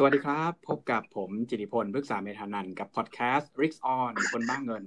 [0.00, 4.84] สวัสดีครับ พบกับผมจิติพลพฤกษาเมธานันกับพอดแคสต์ r i กออนคนบ้างเงิน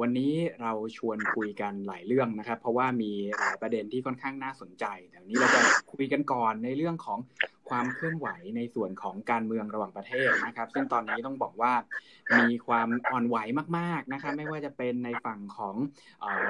[0.00, 5.60] วันนี้เราชวนคุยกันหลายเรื่องนะครับ เพราะว่ามีหลายประเด็นที่ค่อนข้างน่าสนใจแต่วันนี้เราจะ
[5.92, 7.18] คุยกันก่อนในเรื่องของ
[7.68, 11.72] ความเคลื่อนไหวในส่วนของการเมืองระหว่างประเทศนะครับ ซึ่งตอนนี้ต้องบอกว่า
[12.38, 13.36] มีความอ่อนไหว
[13.78, 15.76] มากๆนะครับไม่ว่าจะเป็นในฝั่งของ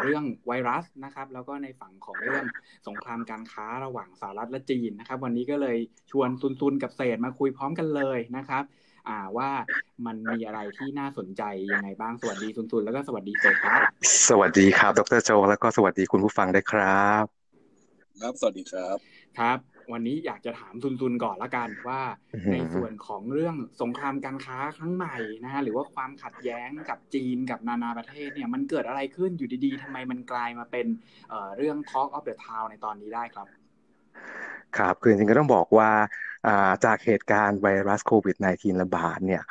[0.02, 2.44] เรื่องไวรัสนะครับ แล้วก็ในฝั่งของเรื่อง
[2.86, 5.78] สงครามการค้าระหว่างสหรัฐและจีนนะครับ วันนี้ก็เลย
[6.10, 6.28] ชวน
[6.60, 8.64] ซุนๆกับเศษมาคุยพร้อมกันเลยนะครับ
[9.08, 9.50] อ่าว่า
[10.06, 13.80] มันมีอะไรที่น่าสนใจยังไงบ้างสวัสดีซุนๆแล้วก็สวัสดีเศษครับ
[14.28, 17.24] สวัสดีครับ ดรโจแล้วก็สวัสดีคุณผู้ฟังได้ครับ
[18.20, 18.96] ครับสวัสดีครับ
[19.38, 22.00] ครับ วันนี้อยากจะถามทุนๆก่อนละกันว่า
[22.52, 30.86] ในส่วนของเรื่องสงครามการค้าครั้งใหม่นะฮะหรือว่าความขัดแย้งกับจีนกับนานาประเทศเนี่ยมันเกิดอะไรขึ้นอยู่ดีๆทำไมมันกลายมาเป็น
[31.28, 33.46] เเรื่อง Talk of the Town ในตอนนี้ได้ครับ
[34.78, 35.90] ครับคือจริงๆก็ต้องบอกว่า
[36.84, 39.42] จากเหตุการณ์ไวรัสโควิด -19 ระบาดเนี่ย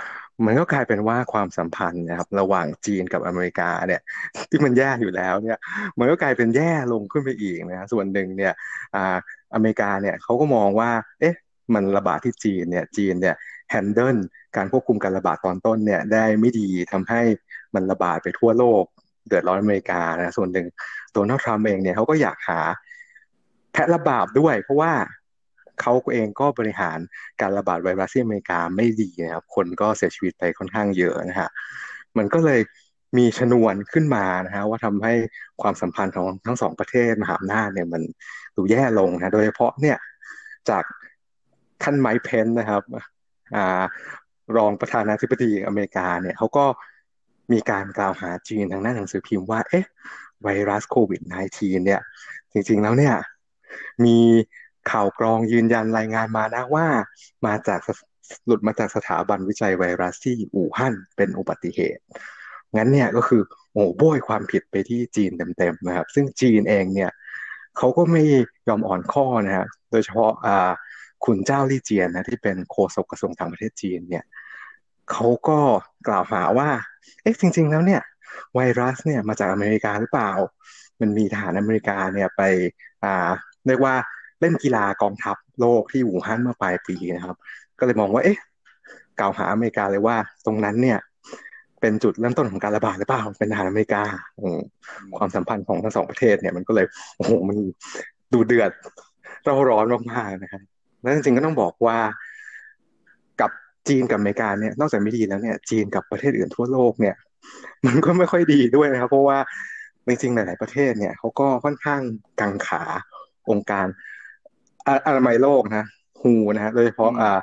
[0.46, 4.02] มันก็กลายเป็นว่าความสัมพันธ์นะครับระหว่างจีนกับอเมริกาเนี่ย
[4.50, 5.58] ที่มันแย่อยู่แล้วเนี่ย
[6.00, 8.54] มันก็กลายเป็นแย่ลงขึ้นไปอีกนะส่วนหนึ่งเนี่ย
[9.56, 11.36] อเมริกาเนี่ยเขาก็มองว่า เอ๊ะ
[11.74, 13.36] มันระบาดที่จีนเนี่ยจีนเนี่ย
[13.70, 14.18] แฮนเดิล
[14.56, 17.22] การควบคุมการระบาดตอนต้นเนี่ยได้ไม่ดีทำให้
[17.76, 18.84] มันระบาดไปทั่วโลก
[19.28, 20.68] เดือดร้อนอเมริกานะส่วนหนึ่ง
[21.14, 22.60] ตัวนักทรัมเองเนี่ยเขาก็อยากหา
[23.72, 24.94] แพะระบาดด้วย เพราะว่า
[25.82, 27.00] เขาเองก็บริหาร
[27.42, 31.50] การระบาดไวรัสที่อเมริกาไม่ดีนะครับคนก็เสียชีวิตไปค่อนข้างเยอะนะฮะ
[32.18, 32.62] มันก็เลย
[33.18, 35.14] มีชนวนขึ้นมานะฮะว่าทำให้
[35.62, 38.02] ความสัมพันธ์ของทั้งสองประเทศมหาอำนาจเนี่ยมัน
[38.56, 39.98] ดูแย่ลงนะโดยเฉพาะเนี่ย
[40.70, 40.84] จาก
[41.84, 42.84] ท่านไมค์เพนนะครับ
[43.56, 43.84] อ่า
[44.58, 46.66] รองประธานาธิบดีอเมริกาเนี่ยเขาก็
[47.52, 49.86] มีการกล่าวหาจีนทางหน้าหนังสือพิมพ์ว่า เอ๊ะ
[50.44, 51.22] ไวรัสโควิด
[51.54, 52.02] -19 เนี่ย
[52.52, 53.16] จริงๆแล้วเนี่ย
[54.06, 54.18] มี
[54.92, 56.88] ข่าวกรองยืนยันรายงานมานะว่า
[57.46, 57.80] มาจาก
[58.46, 62.04] หลุดมาจากสถาบันวิจัยไวรัสที่อู่ฮั่นเป็นอุบัติเหตุ
[62.76, 63.42] งั้นเนี่ยก็คือ
[63.74, 67.12] โอ้โบยความผิดไปที่จีนเต็มๆนะครับ ซึ่งจีนเองเนี่ย
[67.78, 68.24] เขาก็ไม่
[68.68, 70.72] ยอมอ่อนข้อนะฮะโดยเฉพาะอ่า
[71.26, 74.24] คุณเจ้าลี่เจียนนะที่เป็นโฆษกกระทรวงต่างประเทศจีนเนี่ย
[75.12, 75.60] เขาก็
[76.08, 76.70] กล่าวหาว่า
[77.22, 78.02] เอ๊ะจริง ๆ แล้วเนี่ย
[78.56, 80.32] ไวรัสเนี่ยมาจากอเมริกาหรือเปล่า
[81.02, 82.42] มันมีทหารอเมริกาเนี่ยไป
[83.04, 83.30] อ่า
[83.68, 83.96] เรียกว่า
[84.42, 87.38] เล่นกีฬากองทัพโลกที่อู่ฮั่นเมื่อปลายปีนะครับ
[87.80, 88.40] ก็เลยมองว่าเอ๊ะ
[89.20, 90.98] กล่าวหาอเมริกาเลยว่าตรงนั้นเนี่ย
[91.86, 94.04] เป็นจุดเริ่มต้นของการระบาดหรือเปล่าเป็นทหารอเมริกา
[95.18, 96.86] ความสัมพันธ์ของทั้งสองประเทศเนี่ยมันก็เลย
[97.16, 97.58] โอ้โหมัน
[98.34, 98.72] ดูเดือด
[99.46, 100.62] เราร้อนมากๆนะครับ
[101.02, 101.98] แล้วจริงๆก็ต้องบอกว่า
[103.42, 103.52] กับ
[103.88, 107.16] จีนกับอเมริกาเนี่ยนอกจากไม่ดีแล้วเนี่ย จีนกับประเทศอื่นทั่วโลกเนี่ย
[107.86, 109.38] มันก็ไม่ค่อยดีด้วยนะครับ เพราะว่า
[110.08, 112.02] จริงๆหลาย ๆประเทศเนี่ยเขาก็ค่อนข้าง
[112.40, 112.84] กังขา
[113.50, 113.86] องค์การ
[115.06, 115.86] อนามัยโลกนะ
[116.22, 117.40] ฮูนะฮะโดยเฉพาะอ่า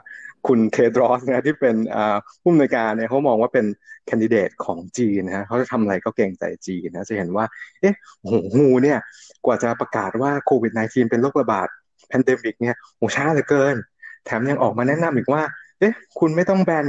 [0.47, 1.77] คุณเทดรอสนะที่เป็น
[2.43, 3.67] ผู้อำนวยการเนี่ยเขามองว่าเป็น
[4.07, 7.45] candidate ของจีนนะเขาจะทำอะไรก็เกรงใจจีนนะจะเห็นว่า
[7.81, 8.99] เอ๊ะโห WHO เนี่ย
[9.45, 11.69] กว่าจะประกาศว่าโควิด -19 เป็นโรคระบาด
[12.09, 13.77] pandemic เนี่ยโหช้าเหลือเกิน
[14.25, 15.43] แถมยังออกมาแนะนำอีกว่า
[15.79, 16.87] เอ๊ะคุณไม่ต้อง ban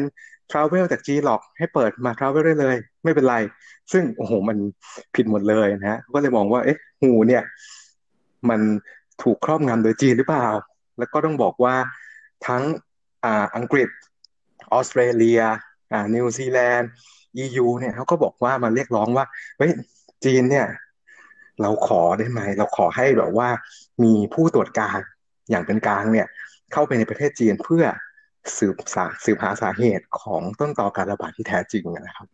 [0.51, 3.35] travel จากจีนหรอกให้เปิดมา travel ได้เลย ไม่เป็นไร
[3.91, 4.57] ซึ่งโอ้โหมัน
[5.15, 7.43] ผิดหมดเลยนะฮะก็เลยมองว่าเอ๊ะ WHO เนี่ย
[8.49, 8.61] มัน
[9.23, 10.47] ถูกครอบงำโดยจีนหรือเปล่า
[10.97, 11.75] แล้วก็ต้องบอกว่า
[12.47, 12.63] ทั้ง
[13.23, 13.89] อ่าอังกฤษ
[14.73, 15.41] ออสเตรเลีย
[15.93, 16.89] อ่านิวซีแลนด์
[17.43, 19.25] EU เนี่ยเขาก็บอกว่ามาเรียกร้องว่า
[19.57, 19.71] เฮ้ย
[20.25, 20.67] จีนเนี่ย
[21.61, 23.49] เราขอได้ไหม เราขอให้แบบว่า
[24.03, 24.99] มีผู้ตรวจการ
[25.49, 26.27] อย่างเป็นกลางเนี่ย
[26.73, 27.83] เข้าไปในประเทศจีนเพื่อ
[28.57, 32.27] สืบสาสืบหาสาเหตุของต้นตอการระบาดที่แท้จริงนะครับ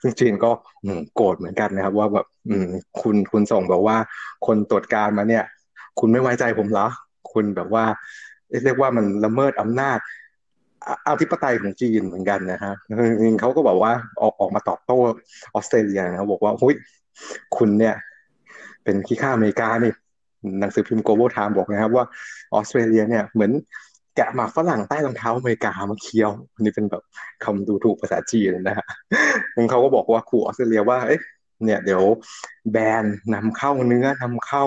[0.00, 0.50] ซึ่งจีนก็
[1.14, 2.26] โกรธเหมือนกันนะครับ ว่าแบบ
[3.00, 3.96] คุณคุณส่งบอกว่า
[4.46, 5.44] คนตรวจการมาเนี่ย
[5.98, 6.86] คุณไม่ไว้ใจผมเหรอ
[7.32, 7.84] คุณแบบว่า
[8.64, 9.98] เรียกว่ามันละเมิดอำนาจ
[11.08, 12.74] อธิปไตยของจีนเหมือนกันนะฮะ
[13.40, 14.98] เขาก็บอกว่าออกออกมาตอบโต้
[15.54, 16.74] ออสเตรเลียนะบอกว่าเฮ้ย
[17.56, 17.94] คุณเนี่ย
[18.84, 19.92] เป็นขี้ข้าอเมริกานี่
[20.60, 22.06] หนังสือพิมพ์ Global Time บอกนะครับว่า
[22.54, 23.52] ออสเตรเลียเนี่ยเหมือน
[24.16, 26.30] แกะหมากฝรั่งใต้รองเท้าอเมริกามาเคี้ยว
[26.60, 27.02] นี่เป็นแบบ
[27.44, 28.86] คำดูถูกภาษาจีนนะฮะ
[29.70, 31.20] เขาก็บอกว่าครูออสเตรเลียว่าเอ๊ะ
[31.64, 32.02] เนี่ยเดี๋ยว
[32.72, 33.04] ban
[33.34, 34.64] นำเข้าเนื้อนำเข้า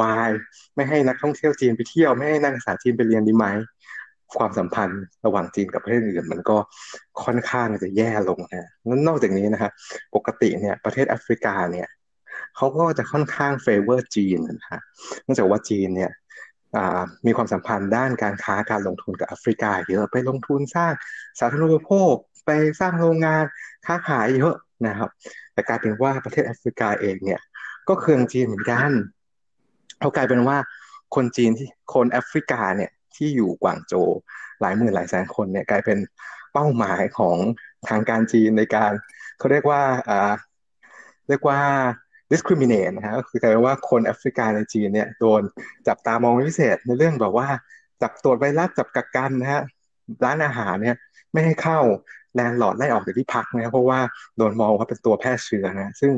[0.00, 0.30] ไวน์
[0.74, 3.46] ไม่ให้นักท่องเที่ยวจีนไปเที่ยว ไม่ให้นักศึกษาจีนไปเรียนดีไหม
[4.38, 6.56] ความสัมพันธ์ระหว่างจีนกับประเทศอื่น มันก็
[7.24, 9.72] ค่อนข้างจะแย่ลงนะนั้นนอกจากนี้นะครับ
[10.14, 11.88] ปกติเนี่ยประเทศแอฟริกาเนี่ย
[12.56, 14.80] เขาก็จะค่อนข้าง favor จีนนะฮะ
[15.24, 16.10] เนื่องจากว่าจีนเนี่ย
[17.26, 20.92] มีความสัมพันธ์ด้านการค้าการลงทุนกับแอฟริกาเยอะไปลงทุนสร้าง
[21.40, 22.14] สาธารณูปโภค
[22.46, 22.50] ไป
[22.80, 23.44] สร้างโรงงาน
[23.86, 24.54] ค้าขายเยอะ
[24.86, 25.10] นะครับ
[25.52, 27.40] แต่กลายเป็นว่าประเทศแอฟริกาเองเนี่ย
[27.88, 28.90] ก็เคืองจีนเหมือนกัน
[30.00, 30.56] เขากลายเป็นว่า
[31.14, 34.10] คนจีนที่คนแอฟริกาเนี่ย ที่อยู่กวางโจว
[34.60, 35.98] หลายหมื่นหลายแสนคนเนี่ยกลายเป็น
[36.52, 37.36] เป้าหมายของ
[37.88, 38.92] ทางการจีนในการ
[39.38, 40.32] เขาเรียกว่าอ่า
[41.28, 41.60] เรียกว่า
[42.30, 45.42] discriminate นะฮะก็คือกลายเป็นว่าคนแอฟริกาในจีนเนี่ยโดน
[45.88, 47.48] จับตามองพิเศษในเรื่องแบบว่า
[48.02, 49.62] จับตรวจไวรัสจับกักกันนะฮะ
[50.24, 50.96] ร้านอาหารเนี่ย
[51.32, 51.80] ไม่ให้เข้า
[52.34, 54.00] แลนด์ลอดไล่ออกจากที่พักนะเพราะว่า
[54.36, 56.12] โดนมองว่าเป็นตัวแพร่เชื้อนะซึ่ง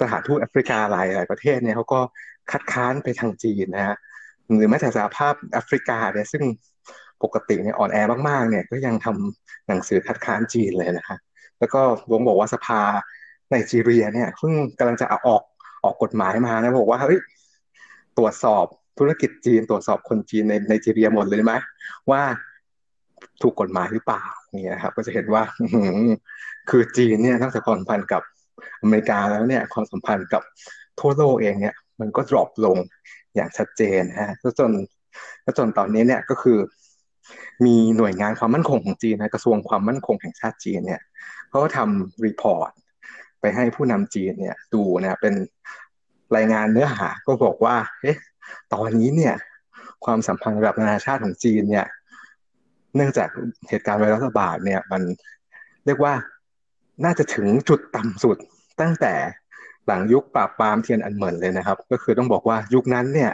[0.00, 2.00] สถานทูตแอฟริกาหลายหลายประเทศเนี่ยเขาก็
[2.50, 3.96] คัดค้านไปทางจีนนะฮะ
[4.54, 6.44] หรือแม้แต่สหภาพแอฟริกาเนี่ยซึ่ง
[7.22, 7.96] ปกติเนี่ยอ่อนแอ
[8.28, 11.18] มากๆเนี่ยก็ยังทำหนังสือคัดค้านจีนเลยนะฮะ
[11.58, 12.80] แล้วก็วงบอกว่าสภา
[13.48, 15.42] ไนจีเรียเนี่ยเพิ่งกำลังจะเอาออก
[15.84, 17.20] ออกกฎหมายมานะบอกว่าเฮ้ย
[18.18, 18.64] ตรวจสอบ
[18.98, 21.52] ธุรกิจจีน ตรวจสอบคนจีนในไนจีเรียหมดเลยไหม
[22.10, 22.22] ว่า
[23.42, 25.42] ถูกกฎหมายหรือเปล่าเนี่ยครับ ก็จะเห็นว่า
[26.70, 28.22] คือจีนเนี่ยตั้งแต่ความสัมพันธ์กับ
[28.82, 30.42] อเมริกาแล้วเนี่ยความสัมพันธ์กับ
[31.00, 32.78] ทั่วโลกเองเนี่ย มันก็ดรอปลง
[33.34, 34.70] อย่างชัดเจนฮะแล้วจน
[35.42, 36.58] แล้วจนตอนนี้เนี่ยก็คือ
[37.64, 41.00] มีหน่วยงานความมั่นคงของจีนนะกระทรวงความมั่นคงแห่งชาติจีนเนี่ย
[41.48, 42.70] เขาก็ทำ report
[43.40, 45.34] ไปให้ผู้นำจีนเนี่ยดูนะเป็น
[46.36, 48.18] รายงานเนื้อหาก็บอกว่าเอ๊ะ
[48.74, 49.34] ตอนนี้เนี่ย
[50.04, 51.86] ความสัมพันธ์ระดับนานาชาติของจีนเนี่ย
[52.94, 53.28] เนื่องจาก
[53.68, 55.02] เหตุการณ์ไวรัสระบาดเนี่ย มัน
[55.86, 56.14] เรียกว่า
[57.04, 58.36] น่าจะถึงจุดต่ำสุด
[58.80, 59.14] ตั้งแต่
[59.86, 63.32] หลังยุคปราบปรามเทียนอันเหมินเลยนะครับ ก็คือต้องบอกว่ายุคนั้นเนี่ย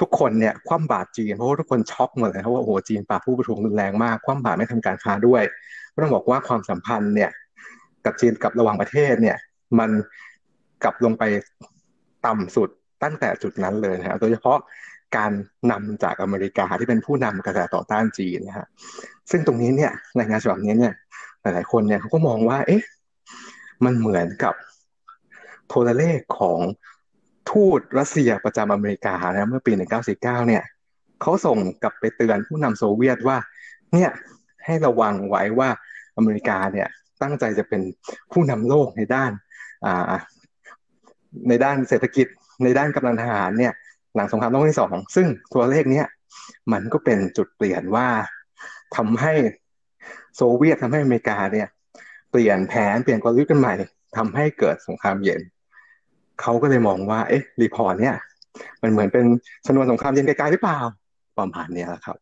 [0.00, 5.42] ทุกคนเนี่ยคว่ำบาตรจีนเพราะว่าทุกคนช็อกหมดเลยเพราะว่าโอ้โหจีนปราบผู้ประท้วงรุนแรงมากคว่ำบาตรไม่ทำการค้าด้วย
[5.94, 7.30] ก็ต้องบอกว่าความสัมพันธ์เนี่ย
[8.04, 9.36] กับจีนกับระหว่างประเทศเนี่ย
[9.78, 9.90] มัน
[10.82, 11.24] กลับลงไป
[12.26, 12.68] ต่ำสุด
[13.02, 14.58] ตั้งแต่จุดนั้นเลยนะฮะโดยเฉพาะ
[15.16, 15.32] การ
[15.70, 18.66] นำจากอเมริกาที่เป็นผู้นำกระแสต่อต้านจีนนะฮะ
[19.30, 20.92] ซึ่งตรงนี้เนี่ยในงานฉบับนี้เนี่ย
[21.40, 22.82] หลายๆคนเนี่ยเขาก็มองว่า เอ๊ะ
[23.84, 24.54] มันเหมือนกับ
[25.68, 26.60] โทรเลขของ
[27.50, 29.72] ทูตรัสเซียประจำอเมริกานะเมื่อปี
[30.14, 30.62] 1949 เนี่ย
[31.22, 33.38] เขาส่งกลับไปเตือนผู้นำโซเวียตว่า
[33.92, 34.10] เนี่ย
[34.64, 35.68] ให้ระวังไว้ว่า
[36.16, 36.88] อเมริกาเนี่ย
[37.22, 37.82] ตั้งใจจะเป็น
[38.32, 39.32] ผู้นำโลกในด้าน
[41.48, 42.26] ในด้านเศรษฐกิจ
[42.64, 43.72] ในด้านกำลังทหารเนี่ย
[44.14, 46.06] หลังสงครามโลกที่สองซึ่งตัวเลขเนี้ย
[46.72, 48.08] มันก็เป็นจุดเปลี่ยนว่า
[48.96, 49.34] ทำให้
[50.36, 51.68] โซเวียตทำให้อเมริกาเนี่ย
[52.30, 53.74] เปลี่ยนแผนเปลี่ยนกลยุทธ์กันใหม่
[54.16, 55.40] ทำให้เกิดสงครามเย็น
[56.40, 58.16] เขาก็เลยมองว่าเอ๊ะ report เนี่ย
[58.82, 59.24] มันเหมือนเป็น
[59.66, 60.78] ชนวนสงครามเย็นกลายๆหรือเปล่า
[61.38, 62.16] ประมาณนี้แหละครับ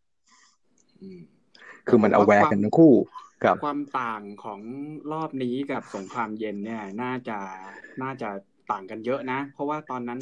[1.89, 2.93] คือมัน aware กันทั้งคู่
[3.45, 4.61] กับความต่างของ
[5.13, 7.39] รอบนี้กับสงครามเย็นเนี่ย น่าจะ
[8.03, 8.29] น่าจะ
[8.71, 10.19] ต่างกันเยอะนะ เพราะว่าตอนนั้น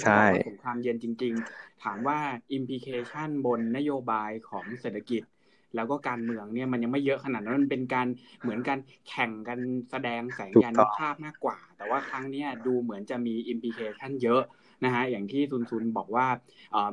[0.49, 2.19] สงครามเย็นจริง ๆ ถามว่า
[2.53, 5.23] implication บนนโยบายของเศรษฐกิจ
[5.75, 8.07] แล้วก็การเมืองเนี่ยมันยังไม่เยอะขนาดนั้นมันเป็นการ
[8.41, 9.59] เหมือนกันแข่งกัน
[9.91, 14.43] แสดงแสงยานุภาพมากกว่า แต่ว่าครั้งนี้ดูเหมือนจะมีอิมพิเคชันเยอะ
[14.85, 16.27] นะฮะอย่างที่ซุนซุนบอกว่า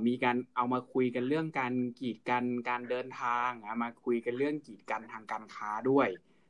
[0.07, 3.49] มีการเอามาคุยกันเรื่องการกีดกันการเดินทาง
[3.83, 6.07] มาคุยกันเรื่องกีดกันทางการค้าด้วย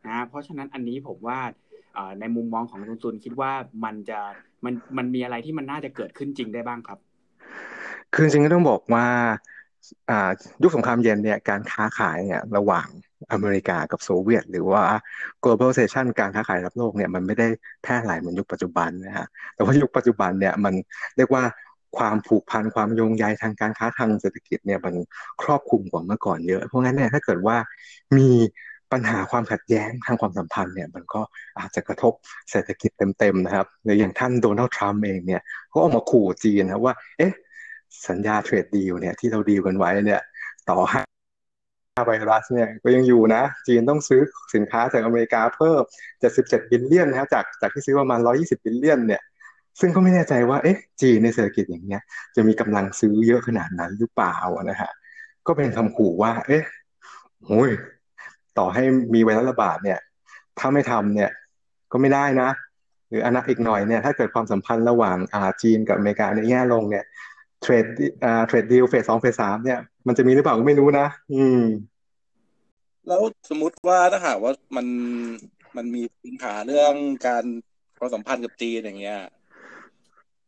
[0.07, 1.39] นะเพราะฉะนั้นอันนี้ผมว่า
[2.19, 3.51] ในมุมมองของซุนซุนคิดว่า
[3.85, 4.19] มันจะ
[4.65, 6.99] มันมันมีอะไรที่มันน่าจะเกิดขึ้นจริงได้บ้างครับ
[8.13, 9.07] คือจริงก็ต้องบอกว่า
[10.63, 12.87] ยุคสงครามเย็นเนี่ยการค้าขายเนี่ยระหว่าง
[13.31, 14.83] อเมริกากับโซเวียต หรือว่า
[15.43, 17.47] globalization การค้าขายรับโลกเนี่ยมันไม่ได้
[17.83, 20.73] แพร่หลายเหมือนยุคปัจจุบันนะฮะแต่ว่ายุคปัจจุบันเนี่ยมัน
[21.17, 21.43] เรียกว่า
[21.97, 24.93] ความผูกพันความโยงใยทางการค้าทางเศรษฐกิจเนี่ยมัน
[25.41, 27.55] ครอบคลุมกว่าเมื่อก่อนเยอะ เพราะงั้นเนี่ยถ้าเกิดว่า
[28.17, 28.29] มี
[28.91, 31.21] ปัญหาความขัดแย้งทางความสัมพันธ์เนี่ยมันก็
[31.59, 32.13] อาจจะกระทบ
[32.51, 35.41] เศรษฐกิจเต็มๆนะครับหรืออย่างท่านโดนัลด์ทรัมป์เองเนี่ย
[35.73, 37.33] ก็ออกมาขู่จีนนะว่า เอ๊ะ
[38.07, 40.21] สัญญาเทรดดีลเนี่ยที่เราดีลกันไว้เนี่ย
[40.69, 41.01] ต่อให้
[42.05, 44.21] ไวรัสเนี่ยก็ยังอยู่นะ จีนต้องซื้อ
[44.55, 45.81] สินค้าจากอเมริกาเพิ่ม
[46.27, 49.21] 77 billion นะครับจากจากที่ซื้อประมาณ 120 billion เนี่ย
[49.79, 52.01] ซึ่งก็ไม่แน่ใจว่าเอ๊ะจีนในเศรษฐกิจอย่างเงี้ย
[52.35, 54.37] จะมีกำลังซื้อเยอะขนาดนั้นหรือเปล่า
[54.69, 54.91] นะฮะ
[55.47, 56.63] ก็เป็นคำขู่ว่า เอ๊ะ
[57.47, 57.69] โอ้ย
[58.57, 59.99] ต่อให้มีไวรัสระบาดเนี่ย
[60.59, 61.29] ถ้าไม่ทำเนี่ย
[61.91, 62.49] ก็ไม่ได้นะ
[63.09, 67.03] หรืออนาคตอีกหน่อยเนี่ย ถ้าเกิดความสัมพันธ์ระหว่างอาจีนกับอเมริกาในแง่ลงเนี่ย
[67.61, 67.85] เทรด
[68.23, 71.61] อ่าเทรดดีลเฟสสองเฟสสามเนี่ยมันจะมีหรือเปล่าก็ไม่รู้นะ อืม
[73.07, 74.87] แล้วสมมติว่าถ้าหากว่ามัน
[75.77, 76.93] มันมีปัญหาเรื่อง
[77.27, 77.43] การ
[77.99, 79.19] ความสัมพันธ์กับจีนอย่างเงี้ย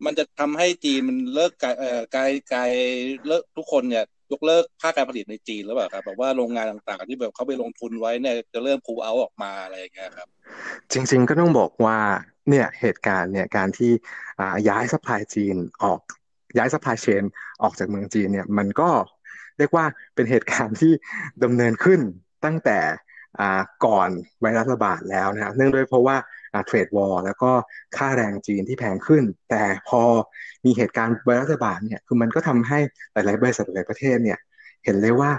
[0.05, 2.71] มันจะทำให้จีนมันเลิกกายเอ่อกายกาย
[3.27, 10.27] เลิกทุกคนเนี่ยยกเลิกภาคการผลิตในจีนหรือเปล่าครับแบบว่าโรงงานต่างๆ ที่แบบเขาไปลงทุนไว้เนี่ยจะเริ่มพูเอาออกมาอะไรอย่างเงี้ยครับ
[10.91, 11.97] จริง ๆ ก็ต้องบอกว่า
[12.49, 13.91] เนี่ยเหตุการณ์เนี่ยการที่
[14.69, 15.99] ย้าย supply chain ออก
[16.57, 17.23] ย้าย supply chain
[17.63, 18.89] ออกจากเมืองจีนเนี่ยมันก็
[19.57, 20.93] เรียกว่าเป็นเหตุการณ์ที่
[21.43, 21.99] ดำเนินขึ้น
[22.45, 22.79] ตั้งแต่
[23.85, 24.09] ก่อน
[24.41, 26.15] ไวรัสระบาดแล้วนะครับเนื่องด้วยเพราะว่า
[26.65, 27.51] trade war แล้วก็
[27.97, 30.01] ค่าแรงจีนที่แพงขึ้น แต่พอ
[30.65, 32.79] มีเหตุการณ์ไวรัสระบาดเนี่ยคือมันก็ทำให้
[33.13, 34.39] หลาย ๆ บริษัทหลายประเทศเนี่ย
[34.83, 35.31] เห็นเลยว่า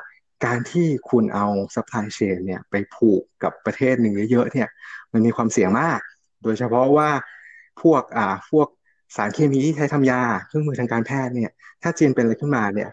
[0.46, 4.68] การที่คุณเอา supply chain เนี่ยไปผูกกับประเทศหนึ่งเยอะๆเนี่ย
[5.12, 6.00] มันมีความเสี่ยงมาก
[6.42, 7.08] โดยเฉพาะว่า
[7.82, 8.68] พวกอ่าพวก
[9.16, 11.50] สารเคมีที่ใช้ทำยาเครื่องมือทางการแพทย์เนี่ย
[11.82, 12.90] ถ้าจีนเป็นอะไรขึ้นมาเนี่ย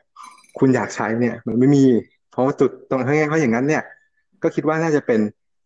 [0.59, 1.85] คุณอยากใช้เนี่ยมันไม่มี
[2.31, 3.83] เพราะว่าจุดตรงนี้เพราะอย่างนั้นเนี่ย
[4.43, 5.21] ก็คิดว่าน่าจะเป็น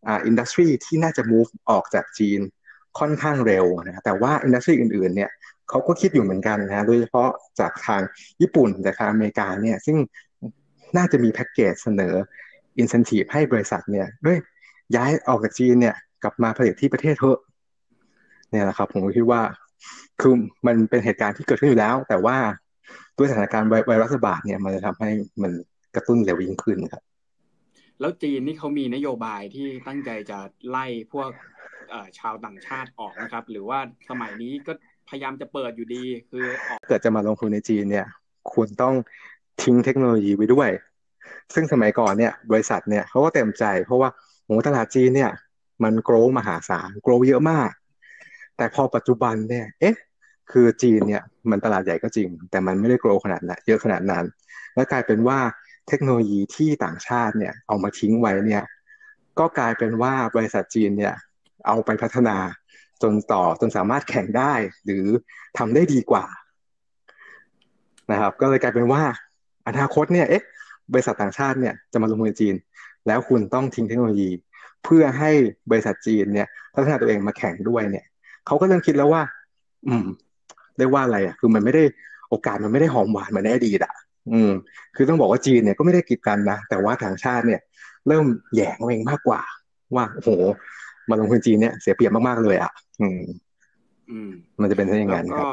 [0.08, 2.40] อ่าอินดัสทรีที่น่าจะ move ออกจากจีน
[3.00, 5.30] ค่อนข้างเร็วนะแต่ว่าอินดัสทรีอื่นๆเนี่ย
[5.70, 7.30] เขาก็คิดอยู่เหมือนกันนะโดยเฉพาะ
[7.60, 8.02] จากทาง
[8.42, 9.98] ญี่ปุ่นจากทางอเมริกาเนี่ยซึ่ง
[10.98, 12.14] น่าจะมีแพ็กเกจเสนอ
[12.78, 14.38] อินสันทีฟให้บริษัทเนี่ยด้วย
[14.96, 17.40] ย้ายออกจากจีนเนี่ยกลับมาผลิตที่ประเทศเถอะ
[18.50, 19.42] เนี่ยแหละครับผมคิดว่า
[20.22, 20.34] คือ
[20.68, 22.38] มันเป็นเหตุการณ์ที่เกิดขึ้นอยู่แล้ว แต่ว่า
[23.18, 25.10] ด้วยสถานการณ์ไวรัสระบาดเนี่ยมันจะทำให้
[25.42, 25.52] มัน
[25.96, 27.04] กระตุ้นเร็วยิ่งขึ้นครับ
[28.00, 31.30] แล้วจีนนี่เขามีนโยบายที่ตั้งใจจะไล่พวก
[32.20, 34.74] ชาวต่างชาติออกนะครับ หรือว่าสมัยนี้ก็
[35.10, 38.08] พยายามจะเปิดอยู่ดี คือออกเกิดจะมาลงทุนในจีนเนี่ย
[38.54, 38.96] คุณต้อง
[39.62, 40.70] ทิ้งเทคโนโลยีไว้ด้วย
[41.54, 44.10] ซึ่งสมัยก่อนเนี่ย บริษัทเนี่ยเขาก็เต็มใจ เพราะว่า
[44.46, 45.32] โหตลาดจีนเนี่ย
[45.84, 47.72] มันโกรมหาศาลโกรเยอะมาก
[48.58, 49.96] แต่พอปัจจุบันเนี่ย เอ๊ะ
[50.52, 54.26] คือจีนเนี่ย มันตลาดใหญ่ก็จริง แต่มันไม่ได้โกรขนาดนั้นเยอะขนาดนั้น
[54.76, 55.40] และกลายเป็นว่า
[55.88, 58.64] เทคโนโลยีที่ต่างชาติเนี่ยเอามาทิ้งไว้เนี่ย
[59.40, 61.14] ก็กลายเป็นว่าบริษัทจีนเนี่ย
[61.68, 62.38] เอาไปพัฒนา
[63.04, 64.54] จนต่อจนสามารถแข่งได้
[64.86, 65.06] หรือ
[65.58, 66.26] ทำได้ดีกว่า
[68.12, 69.04] นะครับ ก็เลยกลายเป็นว่า
[69.68, 70.44] อนาคตเนี่ยเอ๊ะ
[70.94, 72.56] บริษัทต่างชาติเนี่ยจะมาลงมือจีน
[73.08, 74.30] แล้วคุณต้องทิ้งเทคโนโลยี
[74.84, 75.32] เพื่อให้
[75.72, 78.06] บริษัทจีนเนี่ยพัฒนาตัวเองมาแข่งด้วยเนี่ย
[78.46, 79.24] เขาก็เริ่มคิดแล้วว่า
[79.88, 80.06] อืม
[80.78, 81.84] เรียกว่าอะไรอะ คือมันไม่ได้
[82.30, 83.94] โอกาสมันไม่ได้หอมหวานเหมือนในอดีตอะ
[84.32, 84.52] อืม
[84.96, 87.62] คือต้องบอกว่าจีนเนี่ยก็ไม่ได้กีดกันนะ แต่ว่าต่างชาติเนี่ย
[88.08, 89.42] เริ่มแย่งเองมากกว่า
[89.96, 90.30] ว่าโอ้โห
[91.10, 93.20] มาลงทุนจีนเนี่ยเสียเปรียบมากๆเลยอะ อืม
[94.12, 95.48] อืม มันจะเป็นเช่นนั้นครับ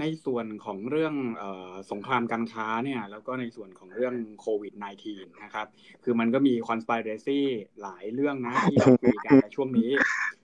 [0.00, 1.44] ในส่วนของเรื่องอ
[1.90, 4.74] สงครามการค้าเนี่ย แล้วก็ในส่วนของเรื่องโควิด
[5.06, 5.66] -19 นะครับ
[6.04, 7.40] คือมันก็มีคอน spiracy
[7.82, 9.90] หลายเรื่องนะที่เราคุยกันในช่วงนี้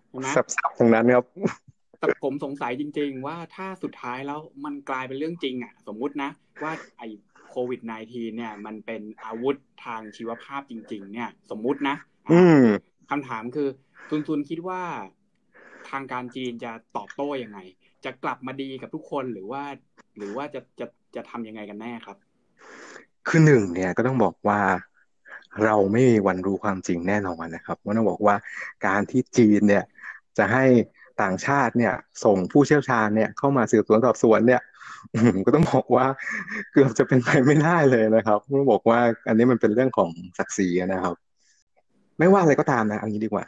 [0.08, 1.24] ใช่ไหมสับๆตรงนั้นครับ
[2.02, 6.30] แต่ผมสงสัยจริง ๆ ว่าถ้าสุดท้ายแล้วมันกลายเป็นเรื่องจริงอะ สมมุตินะ
[6.62, 7.02] ว่าไอ
[7.50, 11.96] โควิด -19 เนี่ย มันเป็นอาวุธทางชีวภาพจริง ๆ เนี่ย สมมุตินะ
[13.10, 13.68] คำถามคือ
[14.08, 14.82] ซุนซุนคิดว่า
[15.90, 17.58] ทางการจีนจะตอบโต้ยังไง
[18.04, 19.62] จะกลับมาดีกับทุกคนหรือว่า
[20.16, 22.16] หรือว่าจะจะจะทำยังไงกันแน่ครับ
[23.28, 24.60] คือหนึ่งเนี่ยก็ต้องบอกว่า
[25.64, 28.36] เราไม่มีวันรู้ความจริงแน่นอนนะครับว่าต้องบอกว่า
[28.86, 29.84] การที่จีนเนี่ย
[30.38, 30.64] จะให้
[31.22, 34.62] ต่างชาติเนี่ย ส่งผู้เชี่ยวชาญเนี่ยเข้ามาสืบสวนสอบสวนเนี่ย
[35.46, 36.06] ก็ต้องบอกว่า
[36.72, 41.14] เกือบจะเป็นไปไม่ได้เลยนะครับต้องบอกว่าอันนี้มันเป็นเรื่องของศักดิ์ศรีนะครับ
[42.18, 43.44] ไม่ว่าอะไรก็ตามนะอันนี้ดีกว่า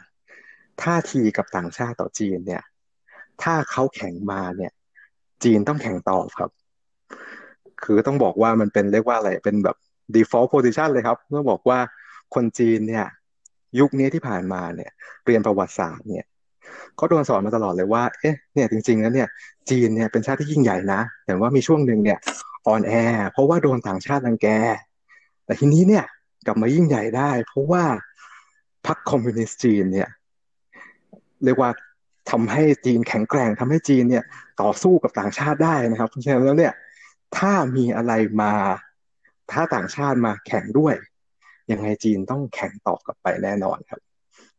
[0.83, 2.63] ท่าทีกับต่างชาติต่อจีนเนี่ย
[3.43, 4.71] ถ้าเขาแข่งมาเนี่ย
[5.43, 6.49] จีนต้องแข่งตอบครับ
[7.83, 9.77] คือต้องบอกว่ามันเป็นเรียกว่าอะไรเป็นแบบ
[10.15, 11.79] default position เลยครับต้องบอกว่า
[12.35, 13.05] คนจีนเนี่ย
[13.79, 14.91] ยุคนี้ที่ผ่านมาเนี่ย
[15.25, 16.25] เรียนประวัติศาสตร์เนี่ย
[16.95, 19.27] เขาโดนสอนมาตลอดเลยว่า เอ๊ะ เนี่ยจริงๆแล้วเนี่ย
[19.69, 22.19] จีนเนี่ยเป็นชาติที่ยิ่งใหญ่นะ แต่ว่ามีช่วงหนึ่งเนี่ย
[22.67, 22.93] อ่อนแอ
[23.31, 24.47] เพราะว่าโดนต่างชาติรังแก
[25.45, 26.05] แต่ทีนี้เนี่ย
[26.45, 27.83] กลับมายิ่งใหญ่ได้ เพราะว่า
[28.85, 30.09] พรรคคอมมิวนิสต์จีนเนี่ย
[31.43, 31.69] เรียกว่า
[32.31, 34.23] ทำให้จีนแข็งแกร่งทำให้จีนเนี่ย
[34.61, 36.73] ต่อสู้กับต่างชาติได้นะครับเพราะฉะนั้นแล้วเนี่ย
[37.37, 38.53] ถ้ามีอะไรมา
[39.51, 40.95] ถ้าต่างชาติมาแข่งด้วย
[41.71, 43.99] ยังไงจีนต้องแข่งตอบกลับไปแน่นอนครับ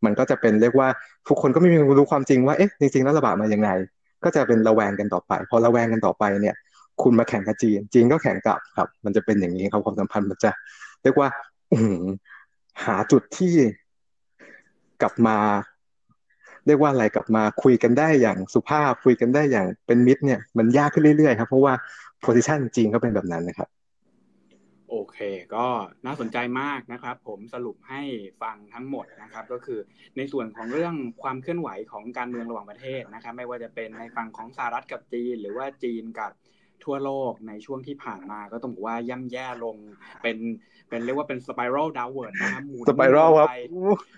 [0.04, 0.88] มันก็จะเป็นเรียกว่า
[1.28, 3.68] ทุกคนก็ไม่มีรู้ความจริงว่าเอ๊ะจริงๆแล้วระบาดมายังไง
[4.24, 6.54] ก็จะเป็นระแวงกันต่อไป พอระแวงกันต่อไปเนี่ย
[7.02, 10.50] คุณมาแข่งกับจีน จีนก็แข่งกลับครับ มันจะเป็นอย่างนี้ครับความสัมพันธ์มันจะ
[11.02, 11.28] เรียกว่า
[12.84, 13.54] หาจุดที่
[15.02, 15.36] กลับมา
[16.66, 21.72] เรียกว่าอะไรกลับมาคุยกันได้อย่างสุภาพคุยกันได้อย่างเป็นมิตรเนี่ย มันยากขึ้นเรื่อยๆครับเพราะว่า
[22.20, 23.68] โพซิชันจริงก็เป็นแบบนั้นนะครับ
[24.90, 25.18] โอเค
[25.54, 25.66] ก็
[26.06, 28.02] น่าสนใจมากนะครับ ผมสรุปให้
[28.42, 29.80] ฟังทั้งหมดนะครับ ก็คือ
[30.16, 36.32] ในส่วนของเรื่องความเคลื่อนไหวของการเมืองระหว่างประเทศนะครับ ไม่ว่าจะเป็นในฝั่งของสหรัฐกับจีน หรือว่าจีนกับ
[36.84, 39.76] ทั่วโลกในช่วงที่ผ่านมาก็ต้องบอกว่าย่ำแย่ลง
[40.22, 40.36] เป็น
[40.88, 43.48] เป็นเรียกว่าเป็นสไปรัลดาวเวิร์ดนะครับหมุนสไปรัลครับ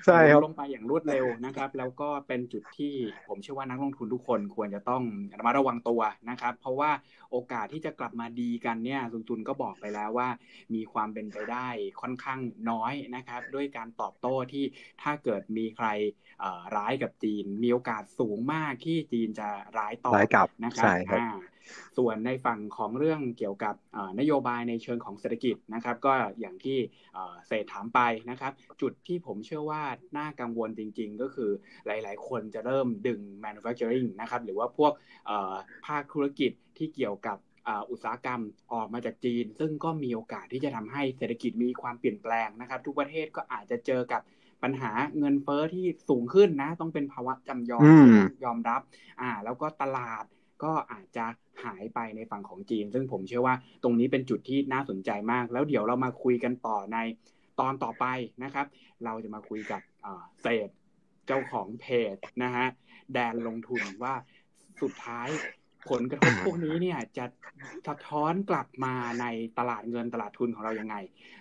[0.07, 2.95] ใช่ครับลงไปอย่างรวดเร็วนะครับ แล้วก็เป็นจุดที่
[3.29, 5.03] ผมเชื่อว่านักลงทุนทุกคนควรจะต้อง
[5.39, 6.01] ระมัดระวังตัว
[6.31, 6.91] นะครับ เพราะว่า
[7.31, 10.29] โอกาสที่จะกลับมาดีกันเนี่ยซุนตุนก็บอกไปแล้วว่า
[10.75, 11.69] มีความเป็นไปได้
[12.01, 12.39] ค่อนข้าง
[12.71, 14.65] น้อยนะครับ ด้วยการตอบโต้ที่
[15.03, 15.87] ถ้าเกิดมีใคร
[16.77, 19.49] ร้ายกับจีน มีโอกาสสูงมากที่จีนจะ
[19.79, 20.15] ร้ายต่อ
[20.65, 20.89] นะครับ
[21.97, 23.75] ส่วนในฝั่งของเรื่องเกี่ยวกับ
[24.21, 26.79] นโยบายในเชิงของเศรษฐกิจนะครับ ก็อย่างที่
[27.47, 29.83] เศษถามไปนะครับ จุดที่ผมเชื่อว่า
[30.17, 31.51] น่ากังวลจริง ๆ ก็คือ
[31.87, 34.93] หลาย ๆ คนจะเริ่มดึง manufacturing นะครับ หรือว่าพวก
[35.87, 37.39] ภาคธุรกิจที่เกี่ยวกับ
[37.91, 44.23] อุตสาหกรรมออกมาจากจีน ซึ่งก็มีโอกาสที่จะทำให้เศรษฐกิจมีความเปลี่ยนแปลงนะครับ ทุกประเทศก็อาจจะเจอกับ
[44.63, 47.85] ปัญหาเงินเฟอ้อที่สูงขึ้นนะ ต้องเป็นภาวะจำยอม
[48.45, 48.81] ยอมรับ
[49.21, 50.25] อ่า แล้วก็ตลาด
[50.65, 51.27] ก็อาจจะ
[51.65, 56.99] หายไปในฝั่งของจีน ซึ่งผมเชื่อว่าตรงนี้เป็นจุดที่น่าสนใจมาก แล้วเดี๋ยวเรามาคุยกันต่อใน
[57.61, 58.07] ตอนต่อไป
[58.45, 58.67] นะครับ
[59.05, 59.81] เราจะมาคุยกับ
[60.43, 60.69] เศษ
[61.27, 62.67] เจ้าของเพจนะฮะ
[63.15, 64.15] แดนลงทุนว่า
[64.83, 65.29] สุดท้าย
[65.91, 67.27] ผลกระทบพวกนี้เนี่ยจะ
[67.89, 69.27] สะท้อนกลับมาใน
[69.59, 70.97] ตลาดเงินตลาดทุนของเรายังไง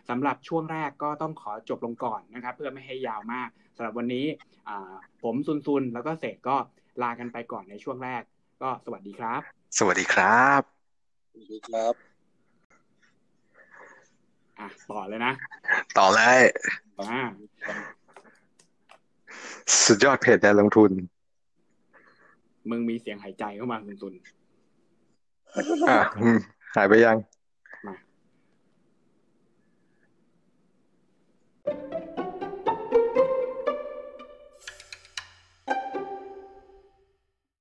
[0.10, 4.26] สำหรับช่วงแรกก็ต้องขอจบลงก่อนนะครับ เพื่อไม่ให้ยาวมากสำหรับวันนี้
[5.24, 6.56] ผมซุนซุนแล้วก็เสกก็
[7.04, 8.24] ลากันไปก่อนในช่วงแรก
[8.62, 9.42] ก็สวัสดีครับ
[9.78, 10.62] สวัสดีครับ
[11.32, 11.94] สวัสดีครับ
[14.60, 15.34] อะต่อเลยนะ
[15.98, 16.42] ต่อเลย
[17.00, 17.20] อ่า
[19.86, 20.92] สุดยอดเพจแดนลงทุน
[22.70, 24.14] มึงมีเสียงหายใจเข้ามาคุณตุน
[25.90, 26.00] อ่า
[26.76, 27.18] หายไปยัง